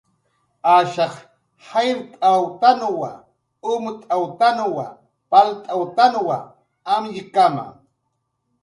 [0.75, 1.13] Ashaq
[1.69, 3.11] jayrt'awtanwa,
[3.73, 4.85] umt'awtanwa,
[5.31, 6.37] palt'awtanwa
[6.93, 7.65] amñkama